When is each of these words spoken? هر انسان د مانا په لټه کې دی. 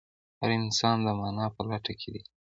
هر 0.39 0.49
انسان 0.61 0.97
د 1.05 1.07
مانا 1.19 1.45
په 1.55 1.61
لټه 1.69 1.93
کې 1.99 2.09
دی. 2.13 2.21